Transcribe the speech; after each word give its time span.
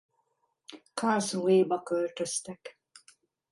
Karlsruhéba 0.93 1.81
költöztek. 1.83 2.79